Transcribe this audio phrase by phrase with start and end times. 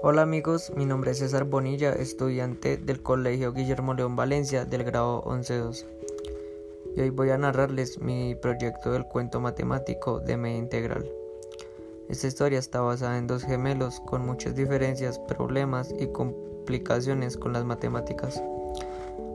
[0.00, 5.24] Hola amigos, mi nombre es César Bonilla, estudiante del Colegio Guillermo León Valencia del grado
[5.24, 5.84] 11-2.
[6.94, 11.10] Y hoy voy a narrarles mi proyecto del cuento matemático de media integral.
[12.08, 17.64] Esta historia está basada en dos gemelos con muchas diferencias, problemas y complicaciones con las
[17.64, 18.40] matemáticas.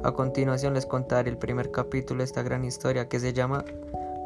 [0.04, 3.66] A continuación les contaré el primer capítulo de esta gran historia que se llama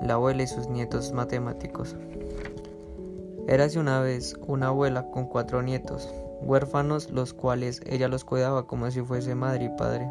[0.03, 1.95] La abuela y sus nietos matemáticos.
[3.47, 8.89] Érase una vez una abuela con cuatro nietos, huérfanos los cuales ella los cuidaba como
[8.91, 10.09] si fuese madre y padre.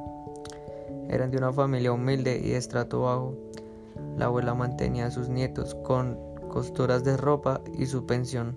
[1.08, 3.34] Eran de una familia humilde y de estrato bajo.
[4.16, 6.18] La abuela mantenía a sus nietos con
[6.48, 8.56] costuras de ropa y su pensión.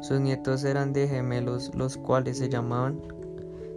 [0.00, 3.00] Sus nietos eran de gemelos, los cuales se llamaban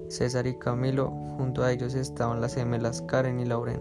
[0.10, 1.12] César y Camilo.
[1.38, 3.80] Junto a ellos estaban las gemelas Karen y Lauren.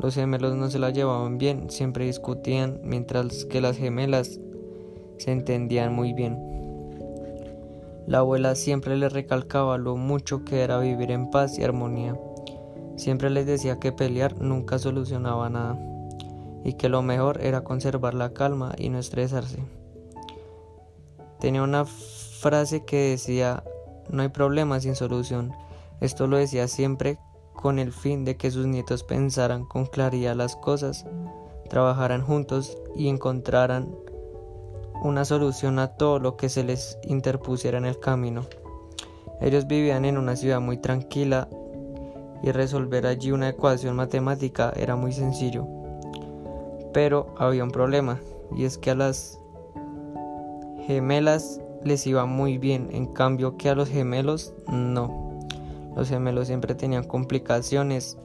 [0.00, 4.40] Los gemelos no se la llevaban bien, siempre discutían, mientras que las gemelas
[5.18, 6.53] se entendían muy bien.
[8.06, 12.18] La abuela siempre les recalcaba lo mucho que era vivir en paz y armonía.
[12.96, 15.78] Siempre les decía que pelear nunca solucionaba nada
[16.64, 19.58] y que lo mejor era conservar la calma y no estresarse.
[21.40, 23.64] Tenía una frase que decía,
[24.08, 25.52] no hay problema sin solución.
[26.00, 27.18] Esto lo decía siempre
[27.54, 31.06] con el fin de que sus nietos pensaran con claridad las cosas,
[31.68, 33.94] trabajaran juntos y encontraran
[35.04, 38.46] una solución a todo lo que se les interpusiera en el camino.
[39.40, 41.46] Ellos vivían en una ciudad muy tranquila
[42.42, 45.66] y resolver allí una ecuación matemática era muy sencillo.
[46.94, 48.18] Pero había un problema
[48.56, 49.38] y es que a las
[50.86, 55.38] gemelas les iba muy bien, en cambio que a los gemelos no.
[55.94, 58.16] Los gemelos siempre tenían complicaciones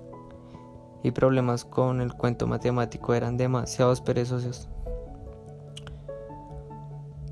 [1.04, 4.70] y problemas con el cuento matemático, eran demasiados perezosos.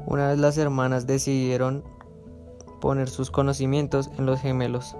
[0.07, 1.83] Una vez las hermanas decidieron
[2.79, 4.95] poner sus conocimientos en los gemelos.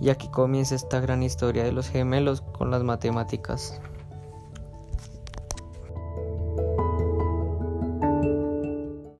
[0.00, 3.78] Y aquí comienza esta gran historia de los gemelos con las matemáticas.